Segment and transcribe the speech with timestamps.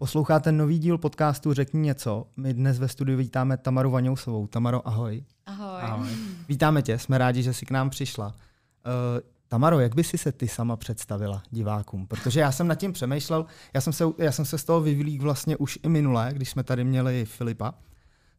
[0.00, 2.26] Posloucháte nový díl podcastu Řekni něco.
[2.36, 4.46] My dnes ve studiu vítáme Tamaru Vaňousovou.
[4.46, 5.24] Tamaro, ahoj.
[5.46, 5.80] Ahoj.
[5.82, 6.08] Ahoj.
[6.48, 8.26] Vítáme tě, jsme rádi, že jsi k nám přišla.
[8.26, 8.32] Uh,
[9.48, 12.06] Tamaro, jak by si se ty sama představila divákům?
[12.06, 15.22] Protože já jsem nad tím přemýšlel, já jsem se, já jsem se z toho vyvlík
[15.22, 17.74] vlastně už i minule, když jsme tady měli Filipa,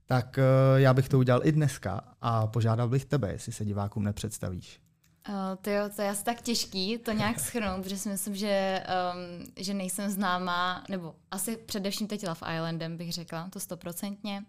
[0.06, 0.40] tak
[0.74, 4.82] uh, já bych to udělal i dneska a požádal bych tebe, jestli se divákům nepředstavíš.
[5.30, 8.84] Uh, to, jo, to je asi tak těžký to nějak schrnout, protože si myslím, že,
[9.14, 14.46] um, že nejsem známá, nebo asi především teď Love Islandem bych řekla, to stoprocentně,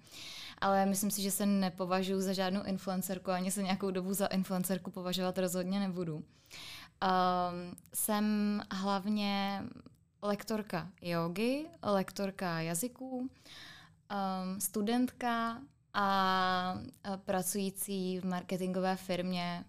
[0.58, 4.90] ale myslím si, že se nepovažuji za žádnou influencerku, ani se nějakou dobu za influencerku
[4.90, 6.14] považovat rozhodně nebudu.
[6.14, 9.62] Um, jsem hlavně
[10.22, 15.60] lektorka jogy, lektorka jazyků, um, studentka
[15.94, 16.78] a
[17.24, 19.64] pracující v marketingové firmě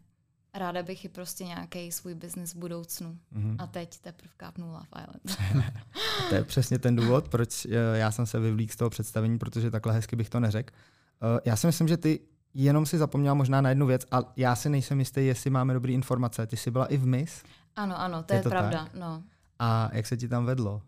[0.53, 3.17] ráda bych i prostě nějaký svůj biznis v budoucnu.
[3.35, 3.55] Mm-hmm.
[3.59, 5.53] A teď teprve kápnu Love Island.
[6.29, 9.71] to je přesně ten důvod, proč eh, já jsem se vyvlík z toho představení, protože
[9.71, 10.73] takhle hezky bych to neřekl.
[10.75, 12.19] Eh, já si myslím, že ty
[12.53, 15.93] jenom si zapomněla možná na jednu věc a já si nejsem jistý, jestli máme dobré
[15.93, 16.47] informace.
[16.47, 17.43] Ty jsi byla i v MIS?
[17.75, 18.87] Ano, ano, to je, je to pravda.
[18.99, 19.23] No.
[19.59, 20.81] A jak se ti tam vedlo?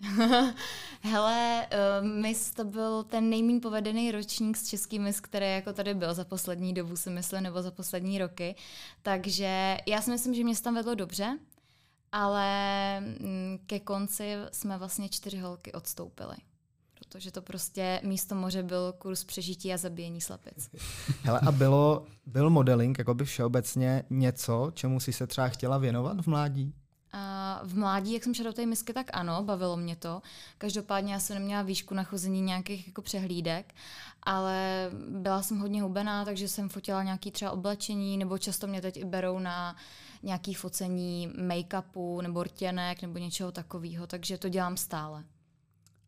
[1.00, 1.66] Hele,
[2.00, 6.14] uh, mis to byl ten nejméně povedený ročník s českým mis, který jako tady byl
[6.14, 8.54] za poslední dobu, si myslím, nebo za poslední roky.
[9.02, 11.38] Takže já si myslím, že mě tam vedlo dobře,
[12.12, 16.36] ale mm, ke konci jsme vlastně čtyři holky odstoupily
[17.08, 20.70] protože to prostě místo moře byl kurz přežití a zabíjení slepic.
[21.22, 26.20] Hele, a bylo, byl modeling jako by všeobecně něco, čemu si se třeba chtěla věnovat
[26.20, 26.74] v mládí?
[27.16, 30.22] A v mládí, jak jsem šla do té misky, tak ano, bavilo mě to.
[30.58, 33.74] Každopádně já jsem neměla výšku na chození nějakých jako přehlídek,
[34.22, 38.96] ale byla jsem hodně hubená, takže jsem fotila nějaký třeba oblečení, nebo často mě teď
[38.96, 39.76] i berou na
[40.22, 45.24] nějaký focení make-upu nebo rtěnek nebo něčeho takového, takže to dělám stále.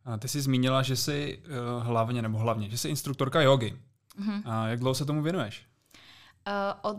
[0.05, 1.43] A ty jsi zmínila, že jsi
[1.79, 3.79] uh, hlavně, nebo hlavně, že jsi instruktorka jogy.
[4.21, 4.43] Uh-huh.
[4.45, 5.67] A jak dlouho se tomu věnuješ?
[6.47, 6.97] Uh, od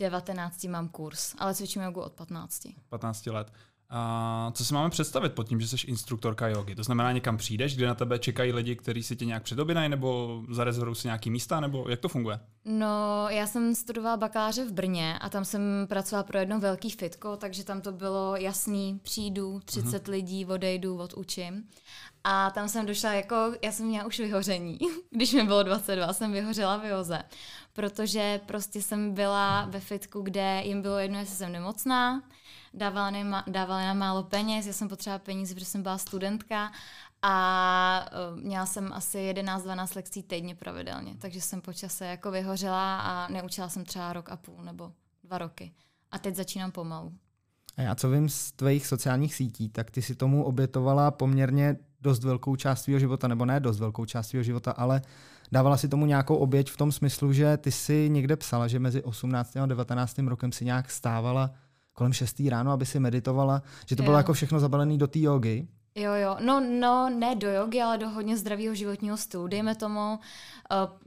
[0.00, 2.66] 19 mám kurz, ale cvičím jogu od 15.
[2.88, 3.52] 15 let.
[3.92, 6.74] A co si máme představit pod tím, že jsi instruktorka jogy?
[6.74, 10.40] To znamená, někam přijdeš, kde na tebe čekají lidi, kteří si tě nějak předoběnají, nebo
[10.50, 12.40] zarezervují si nějaký místa, nebo jak to funguje?
[12.64, 17.36] No, já jsem studovala bakaláře v Brně a tam jsem pracovala pro jedno velký fitko,
[17.36, 20.00] takže tam to bylo jasný, přijdu, 30 uh-huh.
[20.02, 20.10] Mhm.
[20.10, 21.64] lidí, odejdu, odučím.
[22.24, 24.78] A tam jsem došla jako, já jsem měla už vyhoření,
[25.10, 27.22] když mi bylo 22, jsem vyhořela v joze,
[27.72, 32.22] protože prostě jsem byla ve fitku, kde jim bylo jedno, jestli jsem nemocná,
[32.74, 36.72] dávali, dávali nám málo peněz, já jsem potřebovala peníze, protože jsem byla studentka
[37.22, 43.00] a uh, měla jsem asi 11-12 lekcí týdně pravidelně, takže jsem po čase jako vyhořela
[43.00, 44.92] a neučila jsem třeba rok a půl nebo
[45.24, 45.72] dva roky.
[46.10, 47.12] A teď začínám pomalu.
[47.76, 52.24] A já co vím z tvých sociálních sítí, tak ty si tomu obětovala poměrně dost
[52.24, 55.02] velkou část svého života, nebo ne dost velkou část svého života, ale
[55.52, 59.02] dávala si tomu nějakou oběť v tom smyslu, že ty si někde psala, že mezi
[59.02, 59.56] 18.
[59.56, 60.18] a 19.
[60.18, 61.50] rokem si nějak stávala
[61.92, 62.40] kolem 6.
[62.48, 64.04] ráno, aby si meditovala, že to jo.
[64.04, 65.68] bylo jako všechno zabalené do té jogy.
[65.94, 66.36] Jo, jo.
[66.40, 69.46] No, no, ne do jogy, ale do hodně zdravého životního stylu.
[69.46, 70.18] Dejme tomu,
[70.72, 71.00] uh,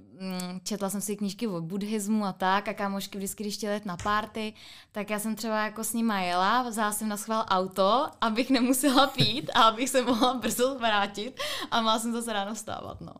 [0.64, 3.98] četla jsem si knížky o buddhismu a tak a kámošky vždycky, když chtěli jet na
[3.98, 4.54] párty,
[4.92, 9.08] tak já jsem třeba jako s nima jela, vzala jsem na schvál auto, abych nemusela
[9.08, 11.40] pít a abych se mohla brzo vrátit
[11.72, 13.14] a má jsem zase ráno vstávat, no.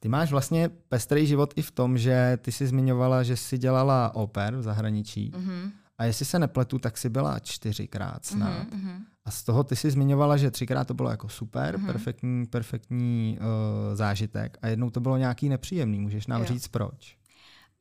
[0.00, 4.14] Ty máš vlastně pestrý život i v tom, že ty jsi zmiňovala, že jsi dělala
[4.14, 5.30] oper v zahraničí.
[5.30, 5.70] Mm-hmm.
[5.98, 8.66] A jestli se nepletu, tak si byla čtyřikrát snad.
[8.68, 9.04] Mm-hmm.
[9.26, 11.86] A z toho ty si zmiňovala, že třikrát to bylo jako super, mm-hmm.
[11.86, 13.46] perfektní, perfektní uh,
[13.96, 16.00] zážitek a jednou to bylo nějaký nepříjemný.
[16.00, 16.46] Můžeš nám jo.
[16.46, 17.16] říct proč?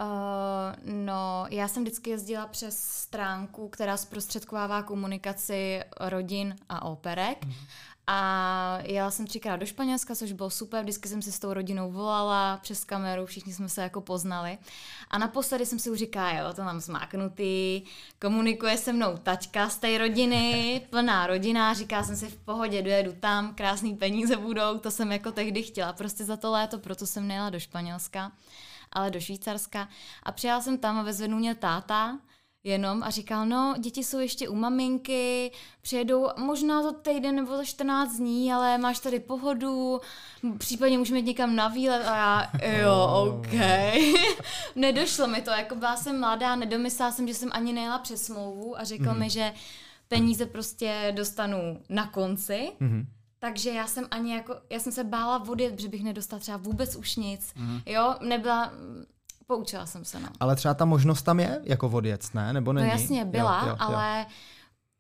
[0.02, 7.46] Uh, no, já jsem vždycky jezdila přes stránku, která zprostředkovává komunikaci rodin a operek.
[7.46, 7.68] Mm-hmm.
[8.08, 11.92] A jela jsem třikrát do Španělska, což bylo super, vždycky jsem si s tou rodinou
[11.92, 14.58] volala přes kameru, všichni jsme se jako poznali.
[15.10, 17.82] A naposledy jsem si už říkala, jo, to mám zmáknutý,
[18.22, 23.14] komunikuje se mnou taťka z té rodiny, plná rodina, říká jsem si v pohodě, dojedu
[23.20, 27.28] tam, krásný peníze budou, to jsem jako tehdy chtěla, prostě za to léto, proto jsem
[27.28, 28.32] nejela do Španělska,
[28.92, 29.88] ale do Švýcarska.
[30.24, 32.20] A přijela jsem tam a vezvedl mě táta,
[32.64, 35.52] jenom a říkal, no, děti jsou ještě u maminky,
[35.82, 40.02] přijedou možná za týden nebo za 14 dní, ale máš tady pohodu,
[40.58, 43.54] případně můžeme jít někam na výlet a já, jo, OK.
[44.76, 48.80] Nedošlo mi to, jako byla jsem mladá, nedomyslela jsem, že jsem ani nejela přes smlouvu
[48.80, 49.20] a řekl mm.
[49.20, 49.54] mi, že
[50.08, 53.06] peníze prostě dostanu na konci, mm.
[53.40, 56.96] Takže já jsem ani jako, já jsem se bála odjet, že bych nedostala třeba vůbec
[56.96, 57.54] už nic.
[57.56, 57.80] Mm.
[57.86, 58.74] Jo, nebyla,
[59.48, 60.28] Poučila jsem se, no.
[60.40, 62.54] Ale třeba ta možnost tam je, jako odjet, ne?
[62.54, 62.88] Nebo není?
[62.88, 64.26] No jasně, byla, jo, jo, ale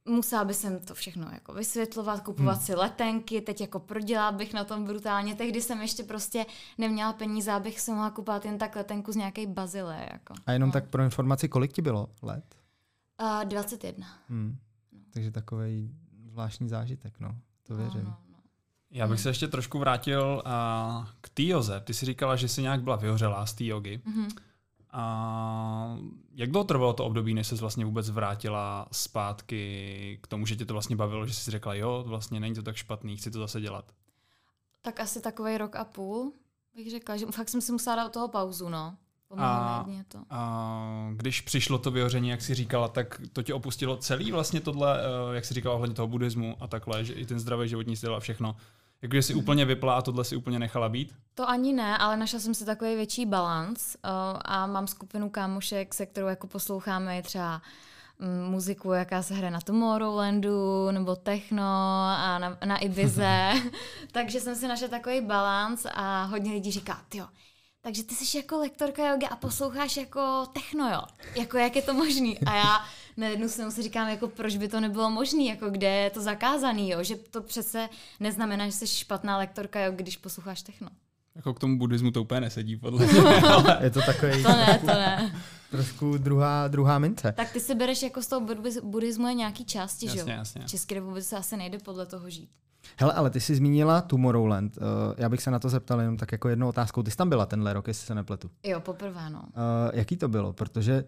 [0.05, 2.65] musela by jsem to všechno jako vysvětlovat, kupovat hmm.
[2.65, 5.35] si letenky, teď jako prodělala bych na tom brutálně.
[5.35, 6.45] Tehdy jsem ještě prostě
[6.77, 10.07] neměla peníze, abych si mohla kupovat jen tak letenku z nějaké bazile.
[10.11, 10.33] Jako.
[10.45, 10.73] A jenom no.
[10.73, 12.55] tak pro informaci, kolik ti bylo let?
[13.21, 14.07] Uh, 21.
[14.29, 14.57] Hmm.
[15.13, 15.91] Takže takový
[16.25, 17.35] zvláštní zážitek, no.
[17.67, 18.03] To věřím.
[18.03, 18.22] No, no, no.
[18.93, 21.79] Já bych se ještě trošku vrátil uh, k té joze.
[21.79, 23.97] Ty jsi říkala, že jsi nějak byla vyhořelá z té jogy.
[23.97, 24.37] Mm-hmm.
[24.91, 25.97] A
[26.35, 30.65] jak dlouho trvalo to období, než se vlastně vůbec vrátila zpátky k tomu, že tě
[30.65, 33.61] to vlastně bavilo, že jsi řekla, jo, vlastně není to tak špatný, chci to zase
[33.61, 33.91] dělat?
[34.81, 36.33] Tak asi takový rok a půl
[36.75, 38.97] bych řekla, že fakt jsem si musela dát od toho pauzu, no.
[39.37, 40.19] A, to.
[40.29, 44.99] a když přišlo to vyhoření, jak jsi říkala, tak to tě opustilo celý vlastně tohle,
[44.99, 48.15] eh, jak jsi říkala ohledně toho buddhismu a takhle, že i ten zdravý životní styl
[48.15, 48.55] a všechno.
[49.03, 51.15] Jakože si úplně vypla a tohle si úplně nechala být?
[51.35, 54.11] To ani ne, ale našla jsem si takový větší balans uh,
[54.45, 57.61] a mám skupinu kámošek, se kterou jako posloucháme třeba
[58.19, 61.63] um, muziku, jaká se hraje na Tomorrowlandu, nebo techno
[62.17, 63.51] a na, na Ibize.
[64.11, 67.27] Takže jsem si našla takový balans a hodně lidí říká, jo,
[67.81, 71.01] takže ty jsi jako lektorka jogy a posloucháš jako techno, jo?
[71.35, 72.39] Jako jak je to možný?
[72.39, 72.85] A já
[73.17, 76.21] na jednu stranu si říkám, jako proč by to nebylo možné, jako kde je to
[76.21, 77.03] zakázaný, jo?
[77.03, 77.89] Že to přece
[78.19, 80.89] neznamená, že jsi špatná lektorka jogy, když posloucháš techno.
[81.35, 83.21] Jako k tomu buddhismu to úplně nesedí, podle mě.
[83.79, 84.43] je to takový...
[84.43, 85.41] To ne, to ne.
[85.71, 87.31] Trošku druhá, druhá mince.
[87.31, 88.47] Tak ty si bereš jako z toho
[88.83, 90.37] buddhismu je nějaký části, jasně, že jo?
[90.37, 90.61] Jasně.
[90.61, 92.49] V České republice se asi nejde podle toho žít.
[92.97, 94.77] Hele, ale ty jsi zmínila Tomorrowland.
[94.77, 94.83] Uh,
[95.17, 97.03] já bych se na to zeptal jenom tak jako jednou otázkou.
[97.03, 98.49] Ty jsi tam byla tenhle rok, jestli se nepletu.
[98.63, 99.39] Jo, poprvé, no.
[99.39, 99.45] Uh,
[99.93, 100.53] jaký to bylo?
[100.53, 101.03] Protože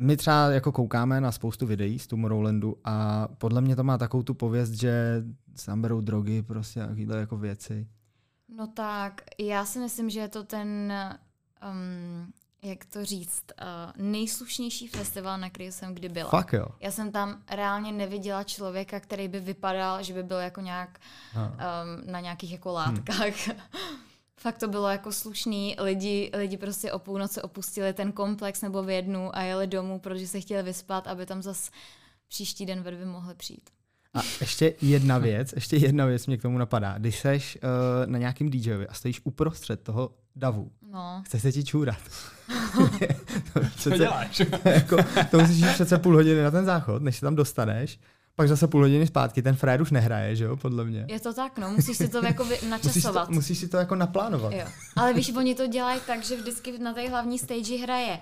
[0.00, 4.22] my třeba jako koukáme na spoustu videí z Tomorrowlandu a podle mě to má takovou
[4.22, 5.22] tu pověst, že
[5.66, 7.86] tam berou drogy, prostě takovéhle jako věci.
[8.56, 10.92] No tak, já si myslím, že je to ten
[11.72, 12.32] um,
[12.62, 16.30] jak to říct, uh, nejslušnější festival, na který jsem kdy byla.
[16.30, 16.66] Fakt jo.
[16.80, 21.00] Já jsem tam reálně neviděla člověka, který by vypadal, že by byl jako nějak
[21.34, 23.46] um, na nějakých jako látkách.
[23.46, 23.56] Hmm.
[24.42, 25.76] Fakt to bylo jako slušný.
[25.78, 30.28] Lidi, lidi prostě o půlnoci opustili ten komplex nebo v jednu a jeli domů, protože
[30.28, 31.70] se chtěli vyspat, aby tam zas
[32.28, 33.70] příští den ve dvě mohli přijít.
[34.14, 36.98] A ještě jedna věc, ještě jedna věc mě k tomu napadá.
[36.98, 41.22] Když seš uh, na nějakým DJovi a stojíš uprostřed toho davu, no.
[41.26, 41.98] chce se ti čůrat.
[43.52, 44.42] to, přece, děláš?
[44.64, 44.96] jako,
[45.30, 48.00] to musíš jít přece půl hodiny na ten záchod, než se tam dostaneš.
[48.40, 51.06] Pak zase půl hodiny zpátky, ten frajer už nehraje, že jo, podle mě.
[51.08, 52.94] Je to tak, no, musíš si to jako načasovat.
[52.94, 54.52] Musíš, to, musíš si to jako naplánovat.
[54.52, 54.66] Jo.
[54.96, 58.20] Ale víš, oni to dělají tak, že vždycky na té hlavní stage hraje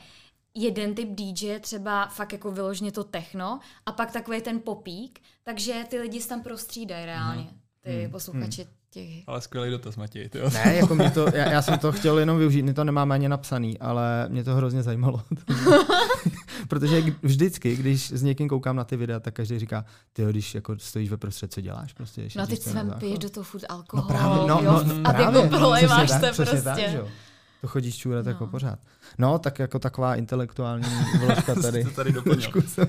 [0.54, 5.84] jeden typ DJ, třeba fakt jako vyloženě to techno, a pak takový ten popík, takže
[5.88, 7.60] ty lidi se tam prostřídají reálně, hmm.
[7.80, 8.10] ty hmm.
[8.10, 8.72] posluchači hmm.
[8.90, 9.24] těch.
[9.26, 10.28] Ale skvělý dotaz, Matěj.
[10.28, 10.50] Tyjo.
[10.50, 13.28] Ne, jako mě to, já, já, jsem to chtěl jenom využít, mě to nemám ani
[13.28, 15.22] napsaný, ale mě to hrozně zajímalo.
[16.68, 20.78] Protože vždycky, když s někým koukám na ty videa, tak každý říká, ty když jako
[20.78, 21.92] stojíš ve prostřed, co děláš?
[21.92, 25.10] Prostě, no a teď se piješ do toho furt alkohol, no právě, no, jo, no,
[25.10, 26.62] a právě, jako prolejváš to prostě.
[26.62, 26.78] Tak,
[27.60, 28.30] to chodíš čůrat no.
[28.30, 28.78] jako pořád.
[29.18, 30.88] No, tak jako taková intelektuální
[31.18, 31.84] vložka tady.
[31.84, 32.14] to tady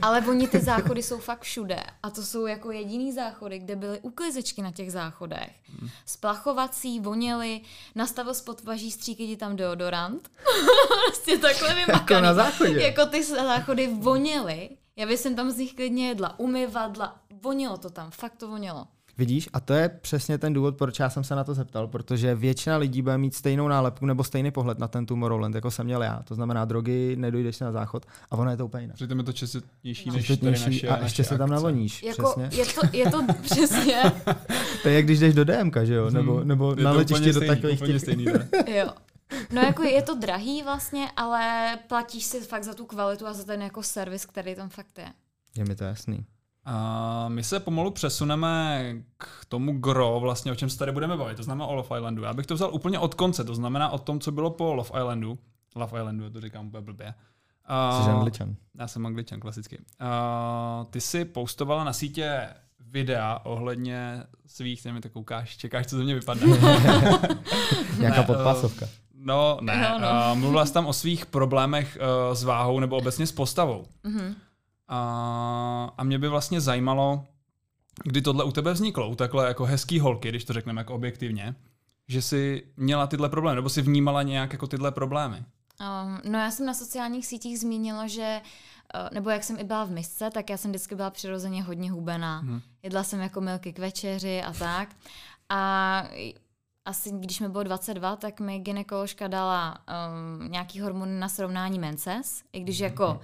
[0.02, 1.84] Ale oni ty záchody jsou fakt všude.
[2.04, 5.52] A to jsou jako jediný záchody, kde byly uklizečky na těch záchodech.
[5.80, 5.90] Hmm.
[6.06, 7.62] Splachovací, voněly,
[7.96, 10.32] nastavil spod važí stříky ti tam deodorant.
[11.08, 12.00] prostě takhle vymakaný.
[12.00, 12.82] jako na záchodě.
[12.82, 14.70] Jako ty záchody voněly.
[14.96, 17.22] Já bych jsem tam z nich klidně jedla umyvadla.
[17.44, 18.88] Vonilo to tam, fakt to vonilo.
[19.20, 22.36] Vidíš, a to je přesně ten důvod, proč já jsem se na to zeptal, protože
[22.36, 26.04] většina lidí bude mít stejnou nálepku nebo stejný pohled na ten Tomorrowland, jako jsem měl
[26.04, 26.24] já.
[26.24, 28.96] To znamená, drogy, nedojdeš na záchod a ono je to úplně jinak.
[28.96, 32.04] Přitom je to čestnější než tady naše, A ještě se tam navoníš.
[32.04, 34.02] Jako, je, to, je to přesně.
[34.82, 36.10] to je jak když jdeš do DMK, že jo?
[36.10, 36.48] Nebo, hmm.
[36.48, 38.02] nebo na letiště do takových těch...
[38.02, 38.26] Stejný,
[38.68, 38.90] jo.
[39.52, 43.44] No jako je to drahý vlastně, ale platíš si fakt za tu kvalitu a za
[43.44, 45.08] ten jako servis, který tam fakt je.
[45.58, 46.26] Je mi to jasný.
[46.72, 51.38] A my se pomalu přesuneme k tomu gro, vlastně o čem se tady budeme bavit,
[51.38, 52.24] to znamená o Love Islandu.
[52.24, 54.90] Já bych to vzal úplně od konce, to znamená o tom, co bylo po Love
[54.90, 55.40] Islandu.
[55.76, 57.14] Love Islandu, já to říkám úplně blbě.
[57.98, 58.56] Uh, Jsi angličan.
[58.80, 59.78] Já jsem angličan, klasicky.
[59.78, 62.50] Uh, ty si postovala na sítě
[62.80, 66.48] videa ohledně svých, mi to koukáš, čekáš, co ze mě vypadne.
[68.00, 68.86] Nějaká podpásovka.
[68.86, 69.90] Uh, no, ne.
[69.92, 70.32] No, no.
[70.32, 73.86] Uh, mluvila jsi tam o svých problémech uh, s váhou nebo obecně s postavou.
[74.06, 74.36] Mm-hmm.
[74.90, 77.26] A, a mě by vlastně zajímalo,
[78.04, 81.56] kdy tohle u tebe vzniklo, u takhle jako hezký holky, když to řekneme jako objektivně,
[82.08, 85.38] že jsi měla tyhle problémy, nebo si vnímala nějak jako tyhle problémy?
[85.82, 88.42] Um, no já jsem na sociálních sítích zmínila, že
[88.96, 91.92] uh, nebo jak jsem i byla v misce, tak já jsem vždycky byla přirozeně hodně
[91.92, 92.40] hubená.
[92.40, 92.62] Hmm.
[92.84, 94.90] Jedla jsem jako milky k večeři a tak.
[95.50, 96.04] A
[96.86, 102.44] asi když mi bylo 22, tak mi ginekoložka dala um, nějaký hormon na srovnání menses,
[102.54, 103.20] i když jako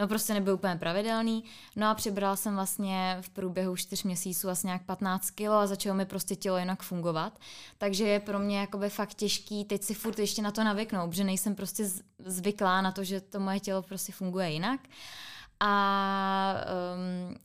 [0.00, 1.44] no prostě nebyl úplně pravidelný.
[1.76, 5.94] No a přibrala jsem vlastně v průběhu čtyř měsíců asi nějak 15 kilo a začalo
[5.94, 7.38] mi prostě tělo jinak fungovat.
[7.78, 11.24] Takže je pro mě jakoby fakt těžký teď si furt ještě na to navyknout, protože
[11.24, 14.80] nejsem prostě zvyklá na to, že to moje tělo prostě funguje jinak.
[15.60, 16.54] A
[17.28, 17.36] um,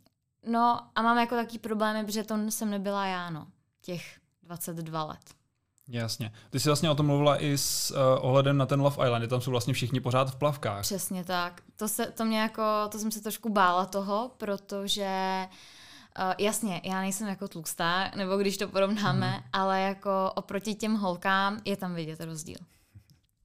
[0.52, 3.48] no a mám jako taký problémy, protože to jsem nebyla já, no,
[3.82, 5.45] těch 22 let.
[5.88, 6.32] Jasně.
[6.50, 9.42] Ty jsi vlastně o tom mluvila i s uh, ohledem na ten Love Island, tam
[9.42, 10.82] jsou vlastně všichni pořád v plavkách.
[10.82, 11.62] Přesně tak.
[11.76, 15.48] To, se, to mě jako, to jsem se trošku bála toho, protože
[16.20, 19.44] Uh, jasně, já nejsem jako tlustá, nebo když to porovnáme, mm.
[19.54, 22.58] ale jako oproti těm holkám je tam vidět rozdíl.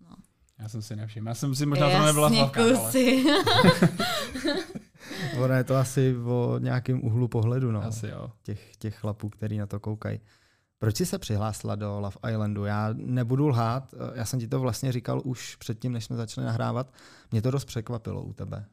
[0.01, 0.17] No.
[0.59, 1.29] Já jsem si nevšiml.
[1.29, 2.93] Já jsem si možná jasně, to nebyla v plavkách, ale...
[5.45, 7.85] ono je to asi o nějakém úhlu pohledu, no.
[7.85, 8.31] Asi jo.
[8.43, 10.21] Těch, těch chlapů, který na to koukají.
[10.81, 12.65] Proč jsi se přihlásila do Love Islandu?
[12.65, 16.93] Já nebudu lhát, já jsem ti to vlastně říkal už předtím, než jsme začali nahrávat.
[17.31, 18.67] Mě to dost překvapilo u tebe.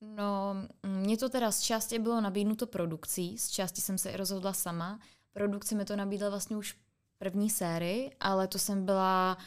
[0.00, 4.52] No, mě to teda z části bylo nabídnuto produkcí, z části jsem se i rozhodla
[4.52, 4.98] sama.
[5.32, 6.76] Produkce mi to nabídla vlastně už
[7.18, 9.38] první sérii, ale to jsem byla,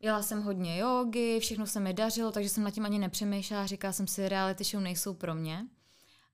[0.00, 3.92] jela jsem hodně jogy, všechno se mi dařilo, takže jsem na tím ani nepřemýšlela, říkala
[3.92, 5.66] jsem si, reality show nejsou pro mě.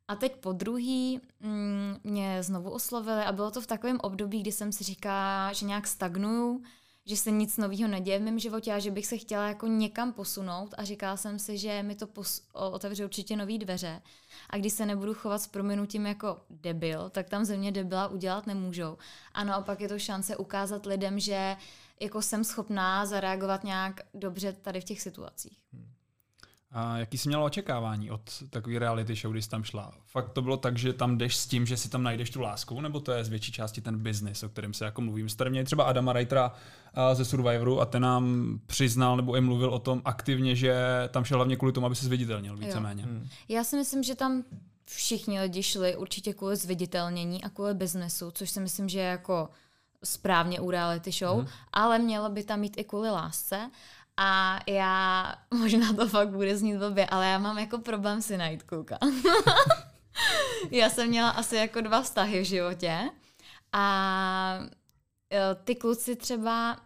[0.09, 4.53] A teď po druhý mm, mě znovu oslovili a bylo to v takovém období, kdy
[4.53, 6.63] jsem si říkala, že nějak stagnuju,
[7.07, 10.13] že se nic nového neděje v mém životě a že bych se chtěla jako někam
[10.13, 14.03] posunout a říkala jsem si, že mi to pos- otevře určitě nové dveře
[14.51, 18.47] a když se nebudu chovat s prominutím jako debil, tak tam ze mě debila udělat
[18.47, 18.99] nemůžou.
[19.33, 21.57] A naopak je to šance ukázat lidem, že
[22.01, 25.59] jako jsem schopná zareagovat nějak dobře tady v těch situacích.
[25.73, 25.98] Hmm.
[26.73, 28.21] A jaký jsi měla očekávání od
[28.51, 29.93] takový reality show, když jsi tam šla?
[30.07, 32.81] Fakt to bylo tak, že tam jdeš s tím, že si tam najdeš tu lásku,
[32.81, 35.29] nebo to je z větší části ten business, o kterém se jako mluvím?
[35.29, 36.53] Jste měli třeba Adama Reitera
[37.13, 40.75] ze Survivoru a ten nám přiznal nebo i mluvil o tom aktivně, že
[41.11, 43.03] tam šel hlavně kvůli tomu, aby se zviditelnil víceméně.
[43.03, 43.29] Hmm.
[43.49, 44.45] Já si myslím, že tam
[44.85, 49.49] všichni lidi šli určitě kvůli zviditelnění a kvůli biznesu, což si myslím, že je jako
[50.05, 51.49] správně u reality show, hmm.
[51.73, 53.71] ale mělo by tam mít i kvůli lásce.
[54.21, 58.63] A já, možná to fakt bude znít blbě, ale já mám jako problém si najít
[58.63, 58.99] kluka.
[60.71, 62.99] já jsem měla asi jako dva vztahy v životě
[63.73, 64.59] a
[65.33, 66.77] e, ty kluci třeba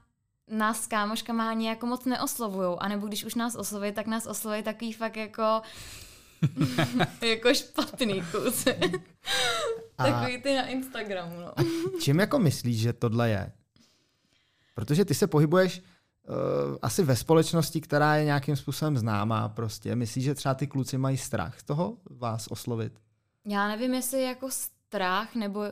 [0.51, 4.63] nás s kámoškama ani jako moc neoslovujou, anebo když už nás oslovují, tak nás oslovují
[4.63, 5.63] takový fakt jako
[7.21, 8.79] jako špatný kluci.
[9.97, 11.61] Takový ty na Instagramu, no.
[11.61, 11.63] A
[12.01, 13.53] čím jako myslíš, že tohle je?
[14.75, 15.83] Protože ty se pohybuješ
[16.83, 19.97] asi ve společnosti, která je nějakým způsobem známá prostě.
[19.97, 22.93] Myslíš, že třeba ty kluci mají strach z toho vás oslovit?
[23.47, 25.65] Já nevím, jestli jako strach, nebo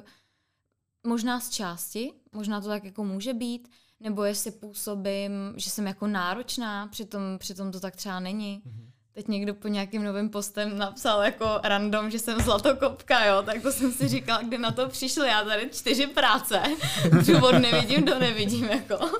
[1.06, 3.68] možná z části, možná to tak jako může být,
[4.00, 8.62] nebo jestli působím, že jsem jako náročná, přitom, přitom to tak třeba není.
[8.66, 8.90] Mm-hmm.
[9.12, 13.72] Teď někdo po nějakým novým postem napsal jako random, že jsem zlatokopka, jo, tak to
[13.72, 16.62] jsem si říkala, kdy na to přišli, já tady čtyři práce,
[17.26, 19.10] důvod nevidím, to nevidím, jako.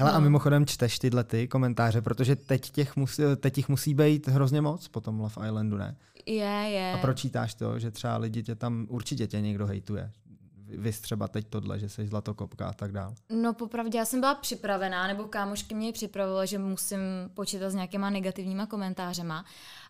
[0.00, 0.16] Hele, no.
[0.16, 4.60] a mimochodem čteš tyhle ty komentáře, protože teď těch, musí, teď těch musí být hrozně
[4.60, 5.96] moc po tom Love Islandu, ne?
[6.26, 6.34] Je,
[6.70, 6.92] je.
[6.92, 10.10] A pročítáš to, že třeba lidi tě tam, určitě tě někdo hejtuje?
[10.66, 13.14] Vy třeba teď tohle, že jsi zlatokopka a tak dál.
[13.42, 17.00] No popravdě já jsem byla připravená, nebo kámošky mě připravovaly, že musím
[17.34, 19.44] počítat s nějakýma negativníma komentářema.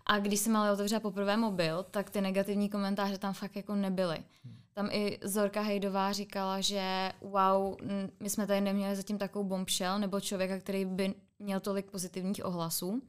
[0.07, 4.19] A když jsem ale otevřela poprvé mobil, tak ty negativní komentáře tam fakt jako nebyly.
[4.45, 4.60] Hmm.
[4.73, 7.77] Tam i Zorka Hejdová říkala, že wow,
[8.21, 13.03] my jsme tady neměli zatím takovou bombshell nebo člověka, který by měl tolik pozitivních ohlasů.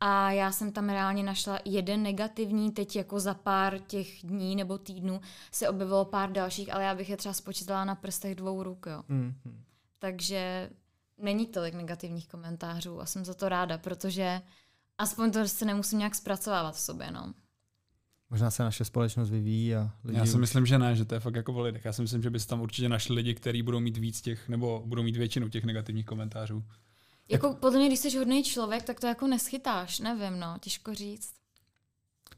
[0.00, 4.78] A já jsem tam reálně našla jeden negativní, teď jako za pár těch dní nebo
[4.78, 5.20] týdnů
[5.52, 9.02] se objevilo pár dalších, ale já bych je třeba spočítala na prstech dvou ruk, jo.
[9.10, 9.54] Mm-hmm.
[9.98, 10.70] Takže
[11.18, 14.42] není tolik negativních komentářů a jsem za to ráda, protože
[14.98, 17.34] aspoň to se nemusím nějak zpracovávat v sobě, no.
[18.32, 20.40] Možná se naše společnost vyvíjí a lidi Já si už...
[20.40, 21.84] myslím, že ne, že to je fakt jako o lidech.
[21.84, 24.82] Já si myslím, že bys tam určitě našli lidi, kteří budou mít víc těch, nebo
[24.86, 26.64] budou mít většinu těch negativních komentářů.
[27.28, 31.32] Jako podle mě, když jsi hodný člověk, tak to jako neschytáš, nevím, no, těžko říct.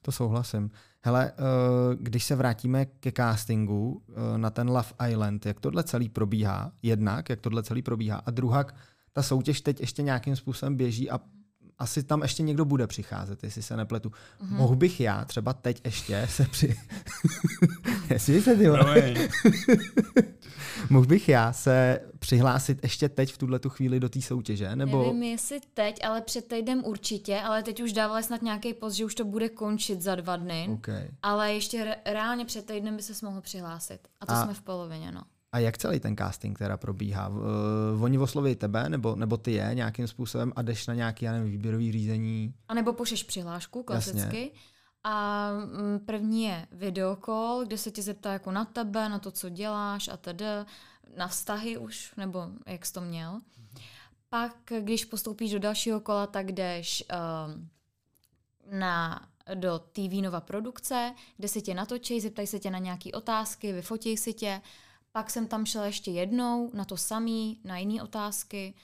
[0.02, 0.70] To souhlasím.
[1.00, 6.08] Hele, eh, když se vrátíme ke castingu eh, na ten Love Island, jak tohle celý
[6.08, 8.64] probíhá, jednak, jak tohle celý probíhá, a druhá,
[9.12, 11.20] ta soutěž teď ještě nějakým způsobem běží a
[11.78, 14.08] asi tam ještě někdo bude přicházet, jestli se nepletu.
[14.08, 14.56] Mm-hmm.
[14.56, 16.76] Mohl bych já třeba teď ještě se při...
[18.10, 18.64] jestli se ty
[20.90, 24.76] Mohl bych já se přihlásit ještě teď v tuhle tu chvíli do té soutěže?
[24.76, 25.02] Nebo...
[25.02, 29.04] Nevím, jestli teď, ale před týdnem určitě, ale teď už dávali snad nějaký post, že
[29.04, 30.68] už to bude končit za dva dny.
[30.72, 31.08] Okay.
[31.22, 34.08] Ale ještě re- reálně před týdnem by se mohl přihlásit.
[34.20, 35.22] A to a, jsme v polovině, no.
[35.54, 37.28] A jak celý ten casting teda probíhá?
[37.28, 41.32] Uh, oni osloví tebe, nebo, nebo ty je nějakým způsobem a jdeš na nějaký, já
[41.32, 42.54] nevím, výběrový řízení?
[42.68, 44.18] A nebo pošleš přihlášku, klasicky.
[44.20, 44.50] Jasně.
[45.04, 49.48] A mm, první je videokol, kde se ti zeptá jako na tebe, na to, co
[49.48, 50.44] děláš a tedy,
[51.16, 53.40] na vztahy už, nebo jak jsi to měl.
[54.28, 57.04] Pak, když postoupíš do dalšího kola, tak jdeš
[57.46, 57.68] um,
[58.78, 63.72] na, do TV Nova produkce, kde se tě natočí, zeptají se tě na nějaké otázky,
[63.72, 64.60] vyfotí si tě.
[65.16, 68.74] Pak jsem tam šla ještě jednou na to samý, na jiné otázky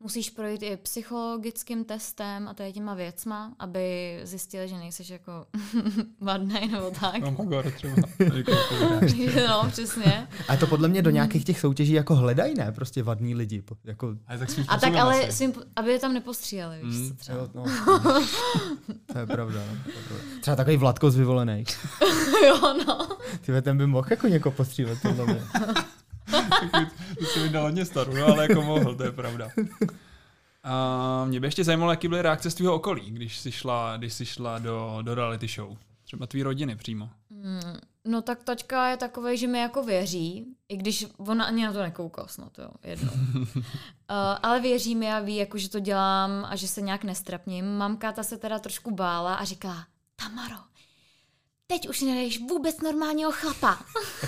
[0.00, 5.46] musíš projít i psychologickým testem a to je těma věcma, aby zjistili, že nejseš jako
[6.20, 7.18] vadnej nebo tak.
[7.18, 7.94] No, magor třeba.
[9.48, 10.28] no, přesně.
[10.48, 12.72] A to podle mě do nějakých těch soutěží jako hledají, ne?
[12.72, 13.62] Prostě vadní lidi.
[13.84, 14.16] Jako...
[14.26, 17.38] A tak, a tak ale svým, aby je tam nepostříhali, víš mm, co třeba.
[17.38, 17.64] Jo, no,
[19.12, 19.60] to je pravda.
[19.70, 20.40] No, to je pravda.
[20.40, 21.66] Třeba takový Vladko z vyvolených.
[22.46, 23.08] jo, no.
[23.40, 25.42] Ty ten by mohl jako někoho postřílet, podle mě
[27.18, 29.48] to se mi dal hodně starou, no, ale jako mohl, to je pravda.
[30.64, 34.12] A mě by ještě zajímalo, jaký byly reakce z tvého okolí, když jsi šla, když
[34.12, 35.76] jsi šla do, do reality show.
[36.04, 37.10] Třeba tvý rodiny přímo.
[37.30, 41.72] Hmm, no tak tačka je takový, že mi jako věří, i když ona ani na
[41.72, 43.12] to nekouká snad, jo, jedno.
[43.12, 43.56] uh,
[44.42, 47.76] ale věří mi a ví, jako, že to dělám a že se nějak nestrapním.
[47.76, 49.86] Mamka ta se teda trošku bála a říká,
[50.16, 50.56] Tamaro,
[51.74, 53.78] teď už nejdeš vůbec normálního chlapa.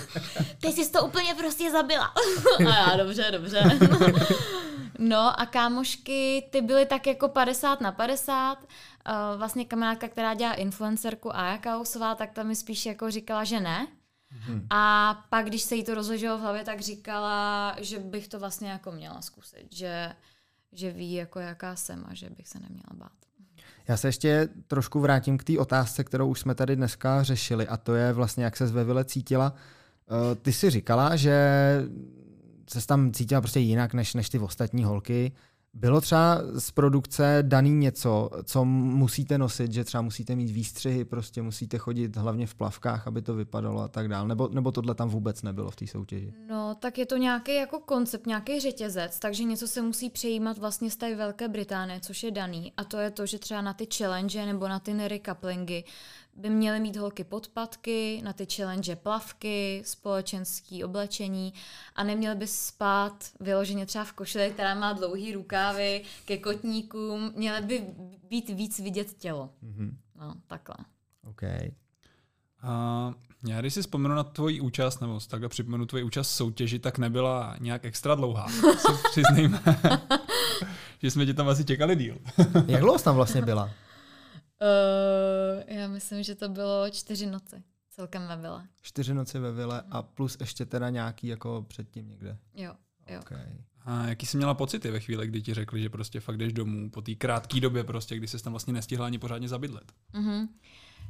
[0.61, 2.07] Teď jsi to úplně prostě zabila.
[2.59, 3.63] a já, dobře, dobře.
[4.99, 8.59] no a kámošky, ty byly tak jako 50 na 50.
[8.59, 8.65] Uh,
[9.39, 13.87] vlastně kamarádka, která dělá influencerku Aja Kausová, tak tam mi spíš jako říkala, že ne.
[14.31, 14.67] Hmm.
[14.71, 18.71] A pak, když se jí to rozložilo v hlavě, tak říkala, že bych to vlastně
[18.71, 20.13] jako měla zkusit, že,
[20.73, 23.16] že ví, jako jaká jsem a že bych se neměla bát.
[23.89, 27.77] Já se ještě trošku vrátím k té otázce, kterou už jsme tady dneska řešili, a
[27.77, 29.55] to je vlastně, jak se ve Vile cítila.
[30.11, 31.37] Eh, ty si říkala, že
[32.71, 35.33] se tam cítila prostě jinak než, než ty ostatní holky.
[35.79, 41.43] Bylo třeba z produkce daný něco, co musíte nosit, že třeba musíte mít výstřihy, prostě
[41.43, 45.09] musíte chodit hlavně v plavkách, aby to vypadalo a tak dále, nebo, nebo tohle tam
[45.09, 46.33] vůbec nebylo v té soutěži?
[46.49, 50.91] No, tak je to nějaký jako koncept, nějaký řetězec, takže něco se musí přejímat vlastně
[50.91, 52.73] z té Velké Británie, což je daný.
[52.77, 55.85] A to je to, že třeba na ty challenge nebo na ty nery couplingy
[56.37, 61.55] by měly mít holky podpatky, na ty challenge plavky, společenský oblečení
[61.95, 67.33] a neměly by spát vyloženě třeba v košili, která má dlouhý rukávy ke kotníkům.
[67.37, 67.87] Měly by
[68.29, 69.51] být víc vidět tělo.
[69.65, 69.91] Mm-hmm.
[70.21, 70.77] No, takhle.
[71.25, 71.43] OK.
[72.63, 73.15] A
[73.49, 76.99] já když si vzpomenu na tvoji účast, nebo takhle připomenu tvoji účast v soutěži, tak
[76.99, 78.47] nebyla nějak extra dlouhá.
[78.79, 79.63] Si přiznejme,
[81.03, 82.19] že jsme tě tam asi čekali díl.
[82.67, 83.71] Jak dlouho tam vlastně byla?
[84.61, 88.67] Uh, já myslím, že to bylo čtyři noci celkem ve vile.
[88.83, 92.39] Čtyři noci ve vile a plus ještě teda nějaký jako předtím někde.
[92.55, 92.75] Jo,
[93.07, 93.21] jo.
[93.21, 93.59] Okay.
[93.85, 96.91] A jaký jsi měla pocity ve chvíli, kdy ti řekli, že prostě fakt jdeš domů
[96.91, 99.93] po té krátké době prostě, kdy jsi tam vlastně nestihla ani pořádně zabydlet?
[100.15, 100.49] Mm-hmm.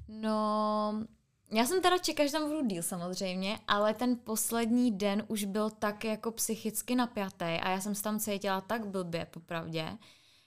[0.09, 1.05] No,
[1.53, 5.71] já jsem teda čekala, že tam budu díl samozřejmě, ale ten poslední den už byl
[5.71, 9.99] tak jako psychicky napjatý a já jsem se tam cítila tak blbě, popravdě,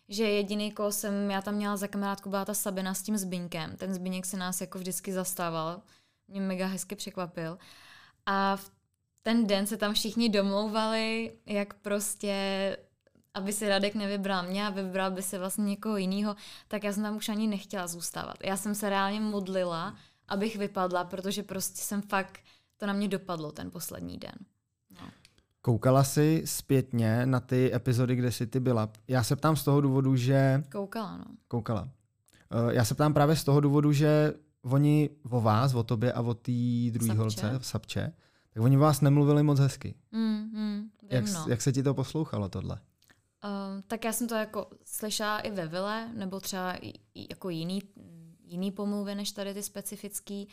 [0.10, 3.78] že jediný, koho jsem já tam měla za kamarádku, byla ta Sabina s tím Zbyňkem.
[3.78, 5.82] Ten Zbyněk se nás jako vždycky zastával.
[6.28, 7.58] Mě mega hezky překvapil.
[8.26, 8.72] A v
[9.22, 12.78] ten den se tam všichni domlouvali, jak prostě
[13.34, 16.36] aby si Radek nevybral mě a vybral by se vlastně někoho jiného,
[16.67, 18.36] tak já jsem tam už ani nechtěla zůstávat.
[18.43, 22.39] Já jsem se reálně modlila, abych vypadla, protože prostě jsem fakt,
[22.78, 24.36] to na mě dopadlo ten poslední den.
[25.62, 28.89] Koukala jsi zpětně na ty epizody, kde jsi ty byla?
[29.08, 30.63] Já se ptám z toho důvodu, že...
[30.72, 31.26] Koukala, no.
[31.48, 31.82] Koukala.
[31.82, 36.22] Uh, já se ptám právě z toho důvodu, že oni o vás, o tobě a
[36.22, 36.52] o té
[36.91, 38.13] druhé holce v Sapče,
[38.54, 39.95] tak oni vás nemluvili moc hezky.
[40.12, 41.45] Mm, mm, vím, jak, no.
[41.48, 42.76] jak se ti to poslouchalo tohle?
[43.43, 47.50] Uh, tak já jsem to jako slyšela i ve Vile, nebo třeba i, i jako
[47.50, 47.82] jiný,
[48.45, 50.48] jiný pomluvy než tady ty specifický.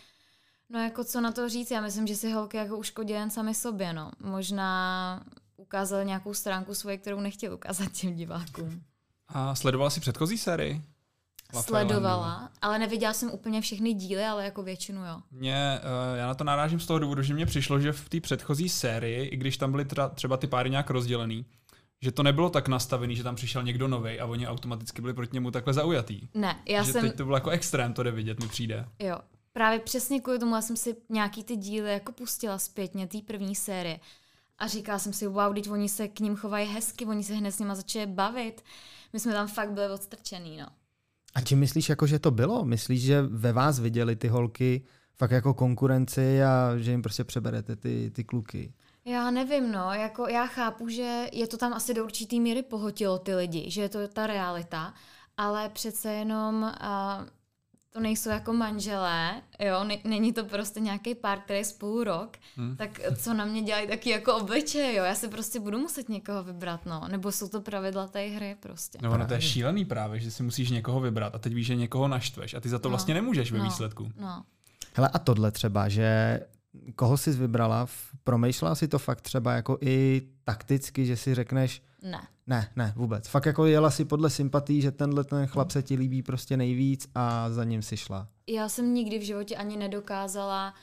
[0.70, 3.55] No jako co na to říct, já myslím, že si holky jako uškodí jen sami
[3.55, 4.11] sobě, no.
[4.20, 5.22] Možná
[5.57, 8.83] ukázali nějakou stránku svoje, kterou nechtěl ukázat těm divákům.
[9.29, 10.83] A sledovala si předchozí sérii?
[11.61, 15.20] Sledovala, ale neviděla jsem úplně všechny díly, ale jako většinu jo.
[15.31, 18.20] Mě, uh, já na to narážím z toho důvodu, že mně přišlo, že v té
[18.20, 21.46] předchozí sérii, i když tam byly tra, třeba ty páry nějak rozdělený,
[22.02, 25.31] že to nebylo tak nastavený, že tam přišel někdo nový a oni automaticky byli proti
[25.35, 26.20] němu takhle zaujatý.
[26.35, 27.02] Ne, já že jsem...
[27.02, 28.88] teď to bylo jako extrém, to jde vidět, mi přijde.
[28.98, 29.18] Jo,
[29.57, 33.55] právě přesně kvůli tomu já jsem si nějaký ty díly jako pustila zpětně, té první
[33.55, 34.01] série.
[34.59, 37.53] A říkala jsem si, wow, teď oni se k ním chovají hezky, oni se hned
[37.53, 38.62] s nima začali bavit.
[39.12, 40.66] My jsme tam fakt byli odstrčený, no.
[41.35, 42.64] A čím myslíš, jako, že to bylo?
[42.64, 47.77] Myslíš, že ve vás viděli ty holky fakt jako konkurenci a že jim prostě přeberete
[47.77, 48.73] ty, ty kluky?
[49.05, 53.19] Já nevím, no, jako já chápu, že je to tam asi do určitý míry pohotilo
[53.19, 54.95] ty lidi, že je to ta realita,
[55.37, 57.27] ale přece jenom uh,
[57.96, 62.76] to nejsou jako manželé, jo, není to prostě nějaký pár, který je spolu rok, hmm.
[62.76, 66.44] tak co na mě dělají taky jako obličeje, jo, já si prostě budu muset někoho
[66.44, 68.98] vybrat, no, nebo jsou to pravidla té hry prostě.
[69.02, 71.74] No ono to je šílený právě, že si musíš někoho vybrat a teď víš, že
[71.74, 72.90] někoho naštveš a ty za to no.
[72.90, 73.64] vlastně nemůžeš ve no.
[73.64, 74.12] výsledku.
[74.20, 74.44] No.
[74.94, 76.40] Hele a tohle třeba, že
[76.96, 77.86] koho jsi vybrala,
[78.24, 82.26] promýšlela si to fakt třeba jako i takticky, že si řekneš, ne.
[82.46, 83.28] Ne, ne, vůbec.
[83.28, 87.08] Fakt jako jela si podle sympatí, že tenhle ten chlap se ti líbí prostě nejvíc
[87.14, 88.28] a za ním si šla.
[88.46, 90.74] Já jsem nikdy v životě ani nedokázala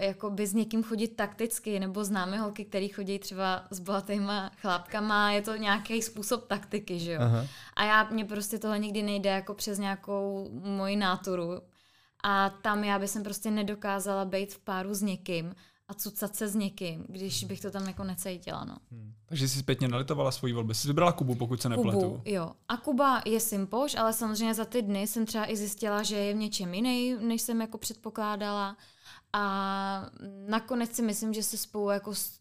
[0.00, 5.30] jako by s někým chodit takticky, nebo známe holky, který chodí třeba s bohatýma chlápkama,
[5.30, 7.20] je to nějaký způsob taktiky, že jo.
[7.22, 7.46] Aha.
[7.76, 11.60] A já, mě prostě tohle nikdy nejde jako přes nějakou moji náturu.
[12.26, 15.54] A tam já bych prostě nedokázala být v páru s někým,
[15.88, 18.64] a cucat se s někým, když bych to tam jako necítila.
[18.64, 18.76] No.
[18.90, 19.14] Hmm.
[19.26, 20.74] Takže jsi zpětně nalitovala svoji volby.
[20.74, 22.00] Jsi vybrala Kubu, pokud se nepletu.
[22.00, 22.52] Kubu, jo.
[22.68, 26.34] A Kuba je simpoš, ale samozřejmě za ty dny jsem třeba i zjistila, že je
[26.34, 28.76] v něčem jiný, než jsem jako předpokládala.
[29.32, 30.10] A
[30.48, 32.40] nakonec si myslím, že se spolu jako s,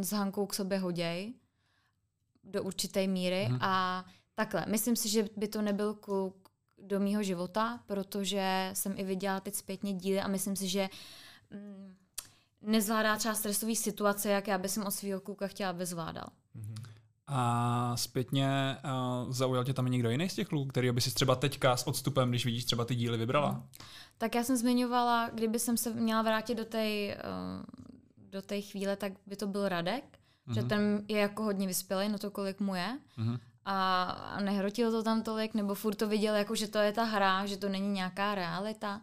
[0.00, 1.32] s Hankou k sobě hoděj
[2.44, 3.44] do určité míry.
[3.44, 3.58] Hmm.
[3.60, 6.41] A takhle, myslím si, že by to nebyl kluk
[6.82, 10.88] do mýho života, protože jsem i viděla teď zpětně díly a myslím si, že
[11.50, 11.94] mm,
[12.62, 16.26] nezvládá třeba stresové situace, jak já bych od svého kluka chtěla, aby zvládal.
[17.26, 18.76] A zpětně
[19.24, 21.86] uh, zaujal tě tam někdo jiný z těch kluků, který by si třeba teďka s
[21.86, 23.50] odstupem, když vidíš třeba ty díly, vybrala?
[23.50, 23.62] Mm.
[24.18, 27.82] Tak já jsem zmiňovala, kdyby jsem se měla vrátit do té uh,
[28.32, 30.54] do té chvíle, tak by to byl Radek, mm-hmm.
[30.54, 30.68] že mhm.
[30.68, 32.98] ten je jako hodně vyspělý na to, kolik mu je.
[33.18, 33.38] Mm-hmm.
[33.64, 37.46] A, nehrotil to tam tolik, nebo furt to viděl jako, že to je ta hra,
[37.46, 39.00] že to není nějaká realita.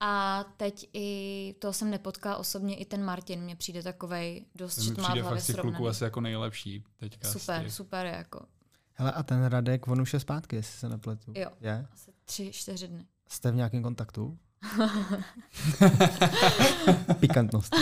[0.00, 4.94] A teď i, to jsem nepotkala osobně, i ten Martin mě přijde takovej dost, že
[4.94, 7.28] to má v hlavě fakt kluků asi jako nejlepší teďka.
[7.32, 8.46] Super, super jako.
[8.94, 11.32] Hele a ten Radek, on už je zpátky, jestli se nepletu.
[11.36, 11.86] Jo, je?
[11.92, 13.06] asi tři, čtyři dny.
[13.28, 14.38] Jste v nějakém kontaktu?
[17.20, 17.76] Pikantnost.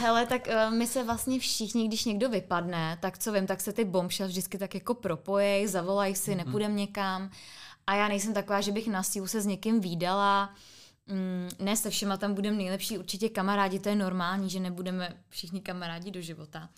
[0.00, 3.72] Hele, tak uh, my se vlastně všichni, když někdo vypadne, tak co vím, tak se
[3.72, 7.30] ty bombshell vždycky tak jako propojej, zavolají si, nepůjdem někam.
[7.86, 10.54] A já nejsem taková, že bych na sílu se s někým výdala.
[11.06, 15.60] Mm, ne se všema tam budeme nejlepší, určitě kamarádi, to je normální, že nebudeme všichni
[15.60, 16.68] kamarádi do života.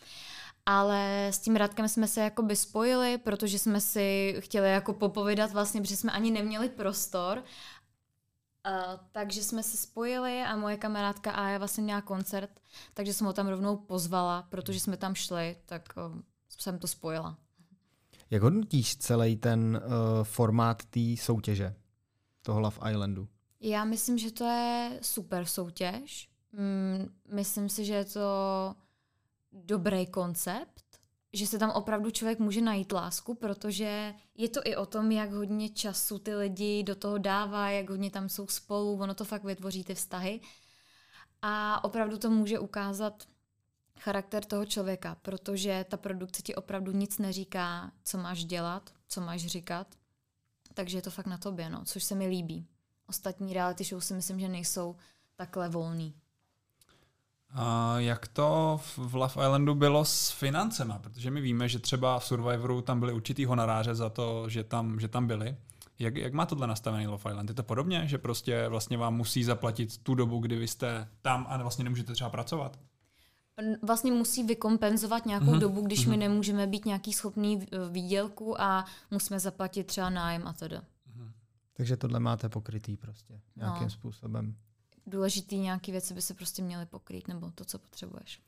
[0.66, 5.52] Ale s tím Radkem jsme se jako by spojili, protože jsme si chtěli jako popovídat
[5.52, 7.42] vlastně, protože jsme ani neměli prostor.
[8.68, 12.50] Uh, takže jsme se spojili a moje kamarádka Aja vlastně měla koncert,
[12.94, 17.38] takže jsem ho tam rovnou pozvala, protože jsme tam šli, tak uh, jsem to spojila.
[18.30, 21.74] Jak hodnotíš celý ten uh, formát té soutěže,
[22.42, 23.28] toho Love Islandu?
[23.60, 26.28] Já myslím, že to je super soutěž.
[26.52, 28.20] Mm, myslím si, že je to
[29.52, 30.81] dobrý koncept,
[31.32, 35.32] že se tam opravdu člověk může najít lásku, protože je to i o tom, jak
[35.32, 39.44] hodně času ty lidi do toho dává, jak hodně tam jsou spolu, ono to fakt
[39.44, 40.40] vytvoří ty vztahy.
[41.42, 43.26] A opravdu to může ukázat
[43.98, 49.46] charakter toho člověka, protože ta produkce ti opravdu nic neříká, co máš dělat, co máš
[49.46, 49.94] říkat.
[50.74, 52.66] Takže je to fakt na tobě, no, což se mi líbí.
[53.06, 54.96] Ostatní reality show si myslím, že nejsou
[55.36, 56.21] takhle volný.
[57.54, 60.98] A jak to v Love Islandu bylo s financema?
[60.98, 65.00] Protože my víme, že třeba v Survivoru tam byly určitý honoráře za to, že tam,
[65.00, 65.56] že tam byli.
[65.98, 67.48] Jak, jak má tohle nastavený Love Island?
[67.48, 71.46] Je to podobně, že prostě vlastně vám musí zaplatit tu dobu, kdy vy jste tam
[71.48, 72.78] a vlastně nemůžete třeba pracovat?
[73.82, 75.58] vlastně musí vykompenzovat nějakou mm-hmm.
[75.58, 76.10] dobu, když mm-hmm.
[76.10, 80.80] my nemůžeme být nějaký schopný výdělku a musíme zaplatit třeba nájem a teda.
[80.80, 81.30] Mm-hmm.
[81.72, 83.90] Takže tohle máte pokrytý prostě nějakým no.
[83.90, 84.56] způsobem.
[85.06, 88.40] Důležitý nějaký věci by se prostě měly pokrýt, nebo to, co potřebuješ.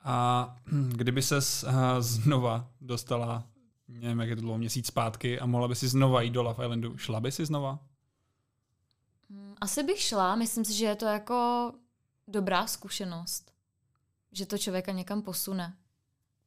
[0.00, 0.56] A
[0.88, 3.46] kdyby se uh, znova dostala,
[3.88, 6.64] nevím, jak je to dlouho, měsíc zpátky a mohla by si znova jít do Love
[6.64, 7.78] Islandu, šla by si znova?
[9.30, 11.72] Hmm, asi bych šla, myslím si, že je to jako
[12.28, 13.54] dobrá zkušenost
[14.34, 15.76] že to člověka někam posune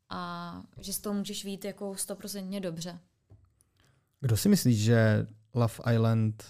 [0.10, 3.00] a že z toho můžeš vít jako stoprocentně dobře.
[4.20, 6.46] Kdo si myslíš, že Love Island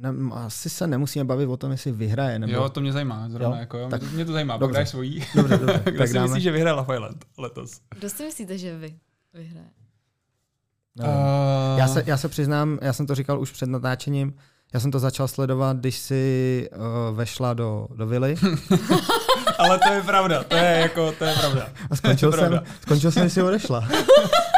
[0.00, 2.38] ne, asi se nemusíme bavit o tom, jestli vyhraje.
[2.38, 2.52] Nebo...
[2.52, 3.28] Jo, to mě zajímá.
[3.28, 3.60] Zrovna, jo?
[3.60, 3.88] Jako, jo.
[3.88, 4.02] Tak...
[4.02, 4.56] Mě to zajímá.
[4.56, 4.78] Dobře.
[4.78, 5.26] Pak svojí.
[5.34, 5.82] Dobře, dobře.
[5.90, 6.26] Kdo tak si dáme...
[6.26, 7.80] myslíš, že vyhraje Island letos?
[7.98, 8.94] Kdo si myslíte, že vy
[9.34, 9.70] vyhraje?
[10.96, 11.04] No.
[11.04, 11.78] Uh...
[11.78, 14.34] Já, se, já se přiznám, já jsem to říkal už před natáčením,
[14.74, 18.34] já jsem to začal sledovat, když si uh, vešla do, do vily.
[19.58, 21.68] Ale to je pravda, to je jako, to je pravda.
[21.90, 22.62] A skončil, jsem, pravda.
[22.80, 23.88] skončil jsem, když si odešla.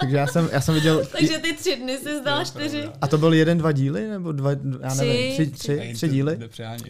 [0.00, 1.06] Takže já jsem, já jsem viděl...
[1.12, 2.90] Takže ty tři dny jsi zdal čtyři.
[3.00, 4.08] A to byl jeden, dva díly?
[4.08, 6.38] Nebo dva, já nevím, tři, tři, tři, tři díly?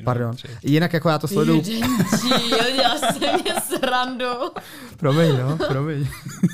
[0.05, 0.37] Pardon.
[0.63, 1.63] Jinak jako já to sleduju...
[1.67, 1.91] Jeden
[2.23, 4.27] díl, dělal jsem mě srandu.
[4.97, 6.09] promiň, no, promiň.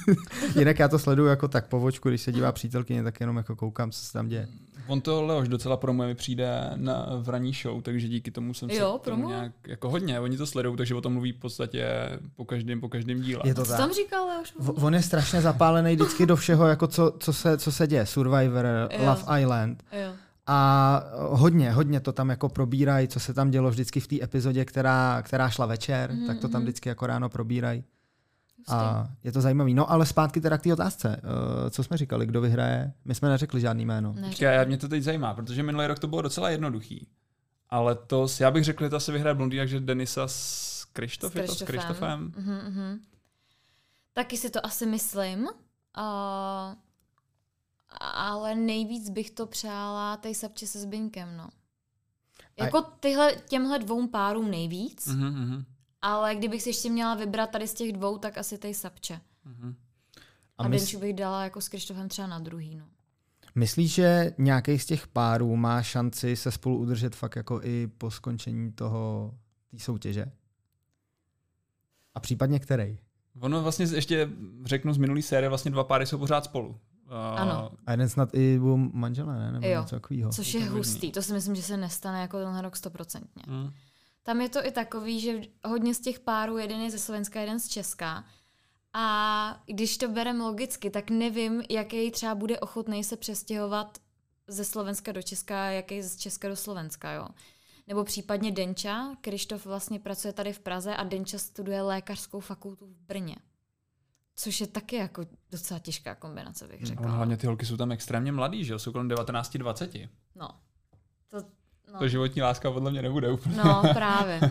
[0.59, 3.57] Jinak já to sleduju jako tak po vočku, když se dívá přítelkyně, tak jenom jako
[3.57, 4.49] koukám, co se tam děje.
[4.87, 8.71] On to Leoš docela promuje mi přijde na, v ranní show, takže díky tomu jsem
[8.71, 11.87] Jo, se tomu nějak, jako hodně, oni to sledují, takže o tom mluví v podstatě
[12.37, 13.43] po každém, po každém díle.
[13.45, 13.79] Je to Co tak.
[13.81, 14.53] tam říkal Leoš?
[14.59, 18.07] V- On je strašně zapálený vždycky do všeho, jako co, co, se, co se děje.
[18.07, 19.05] Survivor, Jo.
[19.07, 19.83] Love Island.
[19.93, 20.13] Jo.
[20.47, 24.65] A hodně, hodně to tam jako probírají, co se tam dělo vždycky v té epizodě,
[24.65, 26.27] která, která šla večer, Mhm, mm-hmm.
[26.27, 26.63] tak to tam mhm.
[26.63, 27.85] vždycky jako ráno probírají.
[28.69, 29.75] A je to zajímavý.
[29.75, 31.21] No ale zpátky teda k té otázce.
[31.25, 32.93] Uh, co jsme říkali, kdo vyhraje?
[33.05, 34.13] My jsme neřekli žádný jméno.
[34.13, 37.09] Ne, Počkej, já mě to teď zajímá, protože minulý rok to bylo docela jednoduchý.
[37.71, 41.43] Ale to, já bych řekl, že to asi vyhraje Blondýna, že Denisa s Krištof, je
[41.43, 42.33] to s Krištofem.
[42.37, 43.01] Mhm, mhm.
[44.13, 45.41] Taky si to asi myslím.
[45.43, 46.75] Uh,
[48.01, 51.49] ale nejvíc bych to přála tej Sapče se Zbyňkem, no.
[52.61, 55.65] Jako tyhle, těmhle dvou párům nejvíc, Mhm, mhm,
[56.05, 59.21] ale kdybych si ještě měla vybrat tady z těch dvou, tak asi tej Sapče.
[59.45, 59.75] mhm.
[60.59, 62.85] A, A mys- Denču bych dala jako s Krištofem třeba na druhý, no.
[63.55, 68.11] myslíš, že nějaký z těch párů má šanci se spolu udržet fakt jako i po
[68.11, 69.35] skončení toho
[69.71, 70.27] té soutěže?
[72.15, 72.99] A případně který?
[73.41, 74.29] Ono vlastně ještě
[74.65, 76.69] řeknu z minulý série, vlastně dva páry jsou pořád spolu.
[76.69, 76.77] Uh,
[77.41, 77.71] Ano.
[77.87, 79.53] A jeden snad i byl manželé, ne?
[79.53, 79.81] Nebo Jo.
[79.81, 80.31] něco takového.
[80.33, 80.93] Což Je je to možný.
[80.93, 81.13] hustý.
[81.13, 83.43] To si myslím, že se nestane jako tenhle rok stoprocentně.
[83.47, 83.71] Mm.
[84.27, 87.61] Tam je to i takový, že hodně z těch párů, jeden je ze Slovenska, jeden
[87.61, 88.25] z Česka.
[88.93, 93.99] A když to berem logicky, tak nevím, jaký třeba bude ochotný se přestěhovat
[94.49, 97.29] ze Slovenska do Česka, jaký z Česka do Slovenska, jo.
[97.87, 102.97] Nebo případně Denča, Krištof vlastně pracuje tady v Praze a Denča studuje lékařskou fakultu v
[102.97, 103.37] Brně.
[104.37, 107.07] Což je taky jako docela těžká kombinace, bych A řekla.
[107.07, 108.79] ono hlavně ty holky jsou tam extrémně mladý, že jo?
[108.79, 110.09] Jsou kolem 19-20.
[110.35, 110.49] No.
[111.29, 111.43] To,
[111.95, 111.99] no.
[111.99, 113.57] To životní láska podle mě nebude úplně.
[113.57, 114.41] no, právě.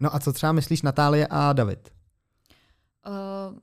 [0.00, 1.92] No a co třeba myslíš Natálie a David?
[3.06, 3.58] Uh,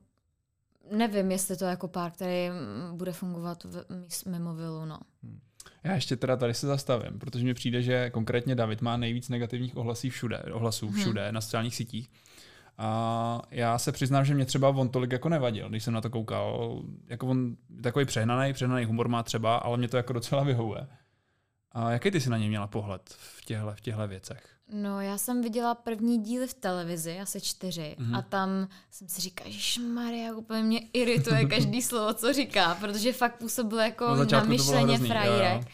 [0.98, 2.50] nevím, jestli to je jako pár, který
[2.92, 4.98] bude fungovat v, mimo vilu, no.
[5.84, 9.76] Já ještě teda tady se zastavím, protože mi přijde, že konkrétně David má nejvíc negativních
[9.76, 10.94] ohlasů všude, ohlasů Mhm.
[11.00, 12.10] všude na sociálních sítích.
[12.78, 16.10] A já se přiznám, že mě třeba on tolik jako nevadil, když jsem na to
[16.10, 16.82] koukal.
[17.06, 20.86] Jako on takový přehnaný, přehnaný humor má třeba, ale mě to jako docela vyhovuje.
[21.74, 24.48] A jaký ty si na něj měla pohled v těchto v těchto věcech?
[24.74, 28.10] No, já jsem viděla první díly v televizi, asi čtyři, Mhm.
[28.12, 28.18] mm-hmm.
[28.18, 33.12] a tam jsem si říkala, že Maria, úplně mě irituje každý slovo, co říká, protože
[33.12, 35.66] fakt působil jako Na namyšleně jo, frajírek.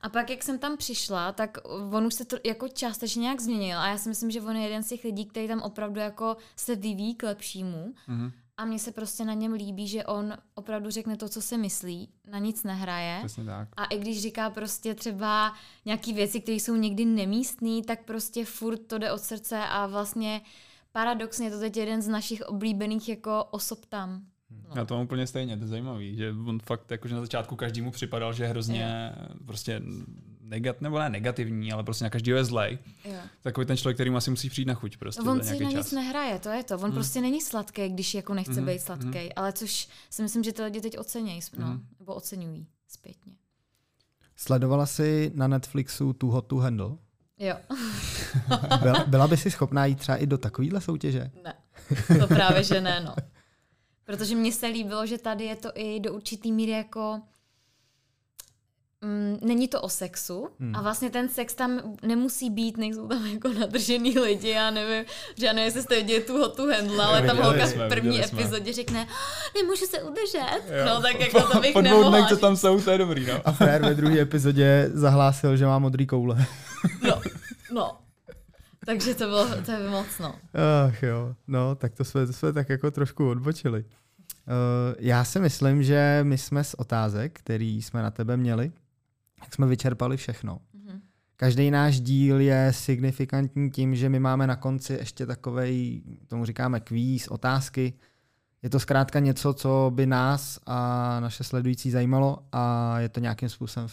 [0.00, 1.58] A pak, jak jsem tam přišla, tak
[1.92, 4.62] on už se to jako částečně nějak změnil a já si myslím, že on je
[4.62, 8.78] jeden z těch lidí, který tam opravdu jako se vyvíjí k lepšímu Mhm, a mně
[8.78, 12.64] se prostě na něm líbí, že on opravdu řekne to, co si myslí, na nic
[12.64, 13.18] nehraje.
[13.18, 13.68] přesně tak.
[13.76, 15.52] A i když říká prostě třeba
[15.84, 20.40] nějaký věci, které jsou někdy nemístný, tak prostě furt to jde od srdce a vlastně
[20.92, 24.22] paradoxně to teď je jeden z našich oblíbených jako osob tam.
[24.50, 24.70] No.
[24.76, 27.90] Já to mám úplně stejně, to je zajímavý, že on fakt jakože na začátku každému
[27.90, 29.12] připadal, že je hrozně
[29.46, 29.82] prostě
[30.48, 32.78] negat, nebo ne negativní, ale prostě na každého je zlej.
[33.04, 33.14] Jo.
[33.42, 35.74] Takový ten člověk, který asi musí přijít na chuť prostě On si na čas.
[35.84, 36.74] nic nehraje, to je to.
[36.74, 36.92] On Mhm.
[36.92, 40.62] prostě není sladký, když jako nechce Mhm, být sladký, ale což si myslím, že ty
[40.62, 41.86] lidi teď ocenějí, no, Mhm.
[41.98, 43.32] nebo oceňují zpětně.
[44.36, 46.90] Sledovala jsi na Netflixu Too Hot to Handle?
[47.38, 47.54] Jo,
[48.82, 51.30] Byla, byla by si schopná jít třeba i do takovýhle soutěže?
[51.44, 51.54] ne.
[52.20, 53.14] To právě, že ne, no.
[54.04, 57.20] Protože mně se líbilo, že tady je to i do určitý míry jako
[59.04, 60.76] Mm, není to o sexu Hmm.
[60.76, 65.04] a vlastně ten sex tam nemusí být, nejsou tam jako nadržený lidi, já nevím,
[65.36, 68.24] že já nevím, jestli jste viděli tu hotu handle, ale tam holka jsme, v první
[68.24, 70.84] epizodě řekne, "Ah, nemůžu se udržet, Jo.
[70.86, 72.26] no tak jako to bych nemohla.
[72.28, 73.34] co tam jsou, to je dobrý, no.
[73.44, 76.46] A Frér ve druhé epizodě zahlásil, že má modrý koule.
[77.08, 77.20] No,
[77.72, 77.98] no.
[78.86, 80.34] Takže to bylo, to je moc, no.
[80.88, 83.84] Ach jo, no, tak to jsme, to jsme tak jako trošku odbočili.
[83.84, 88.72] Uh, já si myslím, že my jsme z otázek, který jsme na tebe měli,
[89.40, 90.60] tak jsme vyčerpali všechno.
[90.72, 91.00] Mhm.
[91.36, 96.80] Každý náš díl je signifikantní tím, že my máme na konci ještě takovej, tomu říkáme
[96.80, 97.92] kvíz, otázky.
[98.62, 103.48] Je to zkrátka něco, co by nás a naše sledující zajímalo a je to nějakým
[103.48, 103.88] způsobem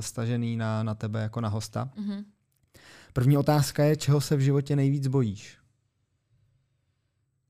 [0.00, 1.90] stažený na, na tebe jako na hosta.
[1.96, 2.24] Mhm.
[3.12, 5.58] První otázka je, čeho se v životě nejvíc bojíš?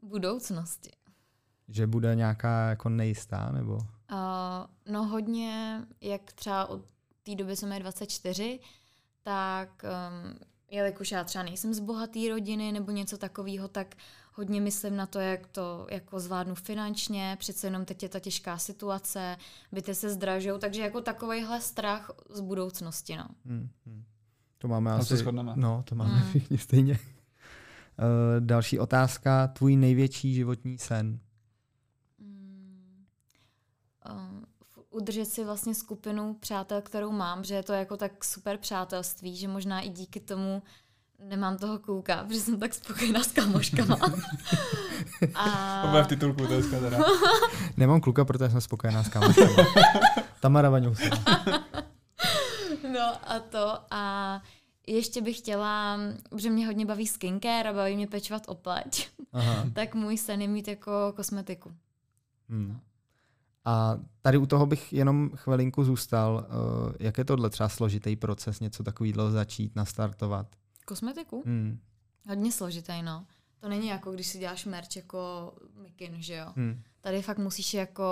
[0.02, 0.90] Budoucnosti.
[1.68, 3.74] Že bude nějaká jako nejistá, nebo?
[3.74, 3.80] Uh,
[4.92, 6.84] no hodně, jak třeba od
[7.26, 8.60] té doby, co mi je 24,
[9.22, 10.38] tak um,
[10.70, 13.94] jelikož já třeba nejsem z bohaté rodiny nebo něco takového, tak
[14.34, 18.58] hodně myslím na to, jak to jako zvládnu finančně, přece jenom teď je ta těžká
[18.58, 19.36] situace,
[19.72, 23.26] byty se zdražou, takže jako takovejhle strach z budoucnosti, no.
[23.44, 24.04] Hmm, hmm.
[24.58, 25.16] To máme To asi...
[25.16, 25.52] shodneme.
[25.56, 26.28] No, to máme Hmm.
[26.28, 26.92] všichni stejně.
[26.92, 26.98] Uh,
[28.40, 29.46] další otázka.
[29.48, 31.18] Tvůj největší životní sen?
[34.10, 34.45] Um,
[34.96, 39.48] udržet si vlastně skupinu přátel, kterou mám, že je to jako tak super přátelství, že
[39.48, 40.62] možná i díky tomu
[41.18, 43.98] nemám toho kluka, protože jsem tak spokojená s kamoškama.
[45.34, 45.82] A...
[45.82, 46.98] To bude v titulku dneska teda.
[47.76, 49.56] Nemám kluka, protože jsem spokojená s kámoškama.
[50.40, 51.16] Tamara Vaňousová.
[52.92, 54.42] No a to a
[54.86, 55.98] ještě bych chtěla,
[56.30, 59.64] protože mě hodně baví skincare a baví mě pečovat o pleť, Aha.
[59.72, 61.72] tak můj sen je mít jako kosmetiku.
[62.48, 62.80] Hmm.
[63.66, 66.46] A tady u toho bych jenom chvilinku zůstal.
[66.48, 70.46] Uh, jak je tohle třeba složitý proces něco takového začít, nastartovat?
[70.84, 71.42] Kosmetiku?
[71.46, 71.78] Hmm.
[72.28, 73.26] Hodně složitý, no.
[73.60, 75.52] To není jako, když si děláš merch jako
[75.82, 76.46] mikin, že jo.
[76.56, 76.82] Hmm.
[77.00, 78.04] Tady fakt musíš jako,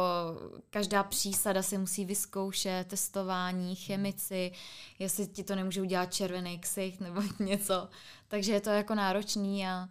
[0.71, 4.53] každá přísada se musí vyzkoušet, testování, chemici,
[4.99, 7.89] jestli ti to nemůže udělat červený ksicht nebo něco.
[8.29, 9.89] Takže je to jako náročný a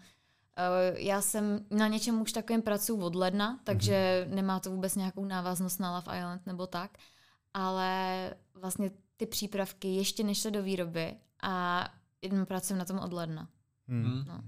[0.96, 5.80] já jsem na něčem už takovým pracuji od ledna, takže nemá to vůbec nějakou návaznost
[5.80, 6.98] na Love Island nebo tak,
[7.54, 11.84] ale vlastně ty přípravky ještě nešly do výroby a
[12.22, 13.48] jenom pracuji na tom od ledna.
[13.88, 14.24] Hmm.
[14.28, 14.42] No.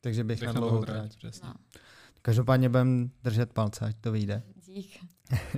[0.00, 1.16] Takže bych Bych na dlouhou trať.
[1.16, 1.48] přesně.
[1.48, 1.54] No.
[2.22, 4.42] Každopádně budem držet palce, ať to vyjde.
[4.66, 5.04] Dík.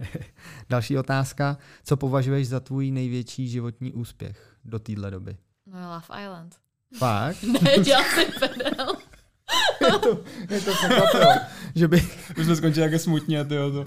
[0.68, 1.58] Další otázka.
[1.84, 5.36] Co považuješ za tvůj největší životní úspěch do téhle doby?
[5.66, 6.56] No je Love Island.
[6.98, 7.42] Fakt?
[7.62, 8.86] ne, dělal jsem pedel.
[9.92, 11.18] je to, je to
[11.74, 12.08] že by...
[12.38, 13.84] Už jsme skončili jako smutně, tyjo, to.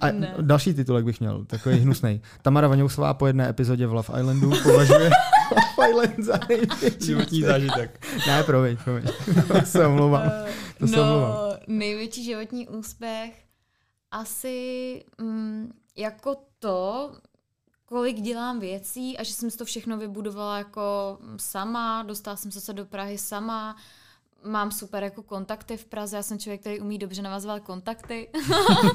[0.00, 0.34] A Ne.
[0.40, 2.22] další titulek bych měl, takový hnusný.
[2.42, 5.10] Tamara Vaňousová po jedné epizodě v Love Islandu považuje
[5.78, 8.06] Love Island za největší Životní zážitek.
[8.26, 9.04] Ne, promiň, promiň.
[9.48, 10.30] To se omlouvám.
[10.78, 11.50] To se no, omlouvám.
[11.66, 13.44] největší životní úspěch
[14.10, 17.12] asi mm, jako to,
[17.84, 22.60] kolik dělám věcí a že jsem si to všechno vybudovala jako sama, dostala jsem se
[22.60, 23.76] se do Prahy sama,
[24.44, 28.28] mám super jako kontakty v Praze, já jsem člověk, který umí dobře navazovat kontakty,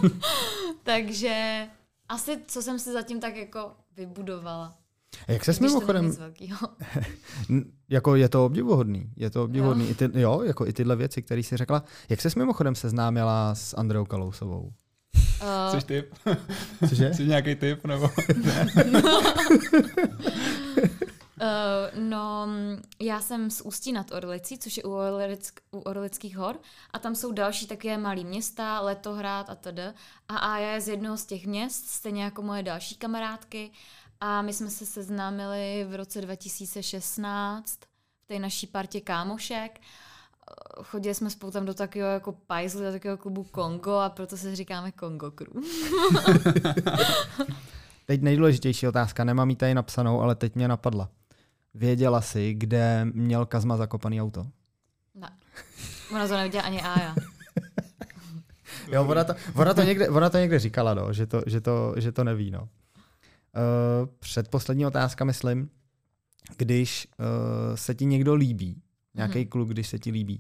[0.84, 1.68] takže
[2.10, 4.78] asi co jsem si zatím tak jako vybudovala.
[5.28, 6.16] A jak to není mimochodem,
[7.90, 11.42] jako je to obdivuhodný, je to obdivuhodný, I ty, jo, jako i tyhle věci, které
[11.42, 11.84] jsi řekla.
[12.10, 14.74] Jak ses mimochodem seznámila s Andreou Kalousovou?
[15.42, 16.14] Uh, Jsi typ?
[16.90, 17.10] Cože?
[17.14, 17.86] Jsi nějaký typ?
[17.86, 18.10] Nebo?
[21.42, 22.48] Uh, no,
[23.02, 26.60] já jsem z Ústí nad Orlicí, což je u, Orlick, u Orlických hor
[26.94, 29.80] a tam jsou další takové malé města, Letohrad a td.
[30.28, 33.72] A Aja je z jednoho z těch měst, stejně jako moje další kamarádky
[34.22, 37.80] a my jsme se seznámili v roce 2016
[38.24, 39.80] v té naší partě kámošek.
[39.80, 44.38] Eh, Chodili jsme spolu tam do takového jako pajzlu, do takového klubu Kongo a proto
[44.38, 45.54] se říkáme Kongo Crew.
[48.06, 51.10] Teď nejdůležitější otázka, nemám ji tady napsanou, ale teď mě napadla.
[51.74, 54.48] Věděla jsi, kde měl Kazma zakopaný auto?
[55.16, 55.30] Ne.
[56.12, 57.16] Ona to neviděla ani Aja.
[58.92, 61.94] Jo, ona to, ona to, někde, ona to někde říkala, no, že, to, že, to,
[61.98, 62.52] že to neví.
[62.52, 62.62] No.
[62.62, 62.68] Uh,
[64.20, 65.70] předposlední otázka, myslím,
[66.58, 68.82] když uh, se ti někdo líbí,
[69.16, 69.48] nějaký Mhm.
[69.48, 70.40] kluk, když se ti líbí,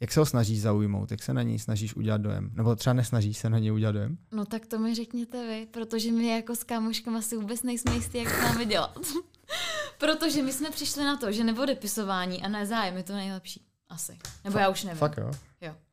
[0.00, 2.50] jak se ho snažíš zaujmout, jak se na něj snažíš udělat dojem?
[2.54, 4.18] Nebo třeba nesnažíš se na něj udělat dojem?
[4.32, 8.18] No tak to mi řekněte vy, protože my jako s kámoškama si vůbec nejsme jistí,
[8.18, 8.98] jak to máme dělat.
[9.98, 13.66] Protože my jsme přišli na to, že neodepisování a ne zájem je to nejlepší.
[13.88, 14.18] Asi.
[14.44, 14.98] Nebo já už nevím.
[14.98, 15.30] Fakt jo?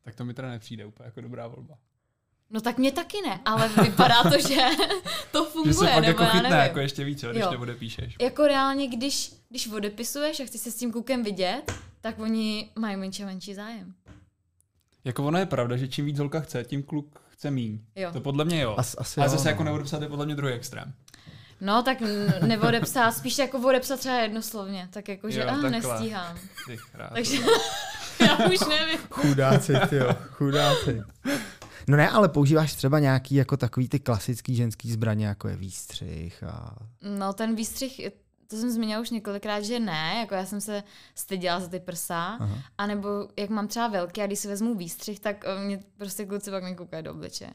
[0.02, 1.78] Tak to mi teda nepřijde úplně jako dobrá volba.
[2.50, 4.56] No tak mě taky ne, ale vypadá to, že
[5.32, 7.50] to Že funguje, se pak nebo jako já chytne jako ještě víc, jo, když Jo.
[7.50, 8.16] neodepíšeš.
[8.20, 12.96] Jako reálně, když, když odepisuješ a chceš se s tím klukem vidět, tak oni mají
[12.96, 13.94] menší a menší zájem.
[15.04, 17.80] Jako ono je pravda, že čím víc holka chce, tím kluk chce míň.
[17.96, 18.12] Jo.
[18.12, 18.74] To podle mě jo.
[18.78, 19.50] As, asi Ale jo, zase no.
[19.50, 20.92] jako neodepsat je podle mě druhý extrém.
[21.60, 21.98] No tak
[22.46, 25.70] neodepsat, spíš jako odepsat třeba jednoslovně, tak jako, že Jo, ah, takhle.
[25.70, 26.38] nestíhám.
[27.14, 27.36] Takže
[28.20, 28.98] já už nevím.
[29.10, 31.02] Chudáci, ty jo, chudáci.
[31.88, 36.42] No ne, ale používáš třeba nějaký jako takový ty klasický ženský zbraně, jako je výstřih
[36.42, 36.76] a...
[37.02, 38.00] No ten výstřih,
[38.46, 40.82] to jsem zmínila už několikrát, že ne, jako já jsem se
[41.14, 42.58] styděla za ty prsa, Aha.
[42.78, 43.08] a nebo
[43.38, 46.62] jak mám třeba velký a když si vezmu výstřih, tak eh, mě prostě kluci pak
[46.62, 47.50] nekoukají do obličeje.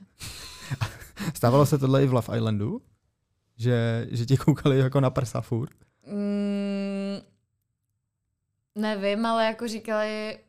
[1.33, 2.81] Stávalo se tohle i v Love Islandu?
[3.57, 5.75] Že, že ti koukali jako na prsa furt?
[6.07, 7.19] Mm,
[8.75, 10.39] nevím, ale jako říkali,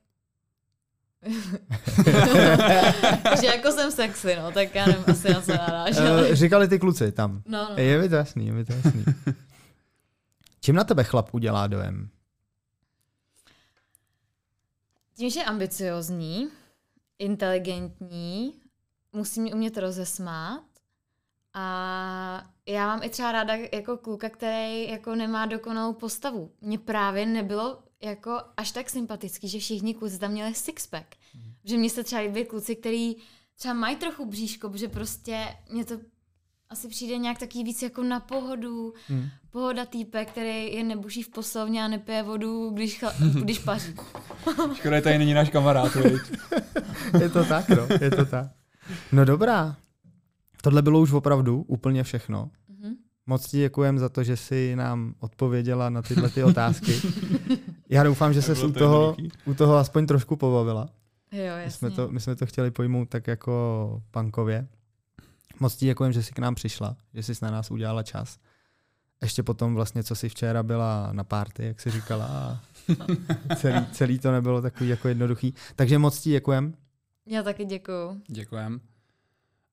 [3.41, 6.31] že jako jsem sexy, no, tak já nevím asi na co naráželi.
[6.31, 7.43] Eh, říkali ty kluci tam.
[7.47, 7.77] No, no.
[7.77, 9.05] Je mi to jasný, je mi to jasný.
[10.61, 12.09] Čím na tebe chlap udělá dojem?
[15.17, 16.49] Tím, že je ambiciozní,
[17.19, 18.55] inteligentní,
[19.13, 20.65] musí mě umět rozesmát
[21.59, 26.51] a já mám i třeba ráda jako kluka, který jako nemá dokonalou postavu.
[26.61, 31.07] Mně právě nebylo jako až tak sympatický, že všichni kluci tam měli sixpack.
[31.35, 31.53] Mm.
[31.65, 33.17] Že mně se třeba líbí kluci, který
[33.57, 35.95] třeba mají trochu bříško, protože prostě mě to
[36.71, 38.95] asi přijde nějak taky víc jako na pohodu.
[39.09, 39.29] Hmm.
[39.51, 43.05] Pohoda týpe, který je nebuší v poslovně a nepije vodu, když,
[43.43, 43.95] když paří.
[44.75, 45.97] Škoda, tady není náš kamarád,
[47.21, 48.47] Je to tak, no, je to tak.
[49.13, 49.77] No dobrá.
[50.67, 52.51] Tohle bylo už opravdu úplně všechno.
[52.71, 52.95] Mm-hmm.
[53.27, 57.01] Moc ti děkujem za to, že jsi nám odpověděla na tyhle ty otázky.
[57.89, 60.89] Já doufám, že se u toho, u toho aspoň trošku pobavila.
[61.33, 61.65] Jo, jasně.
[61.65, 64.69] My jsme, to, my jsme to chtěli pojmout tak jako pankově.
[65.61, 68.39] Moc ti děkujem, že jsi k nám přišla, že jsi na nás udělala čas.
[69.23, 72.27] Ještě potom vlastně, co jsi včera byla na párty, jak jsi říkala.
[72.27, 72.61] A
[73.57, 75.55] celý, celý to nebylo takový jako jednoduchý.
[75.77, 76.75] Takže moc ti děkujem.
[77.27, 78.21] Já taky děkuju.
[78.29, 78.81] Děkujem.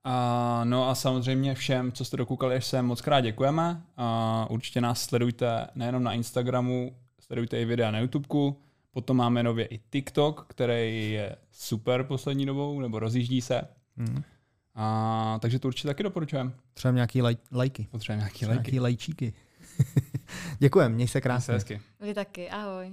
[0.03, 3.81] A, no a samozřejmě všem, co jste dokoukali až sem, moc krát děkujeme.
[3.97, 8.59] A určitě nás sledujte nejenom na Instagramu, sledujte i videa na YouTubeku.
[8.91, 13.61] Potom máme nově i TikTok, který je super poslední dobou, nebo rozjíždí se.
[13.95, 14.23] Mm.
[14.75, 16.51] A, takže to určitě taky doporučujeme.
[16.73, 17.87] Třeba nějaký laj, lajky.
[17.91, 18.61] Potřebujeme nějaký lajky.
[18.61, 19.33] Nějaký lajčíky.
[20.59, 21.59] Děkujem, měj se krásně.
[21.99, 22.91] Vy taky, ahoj.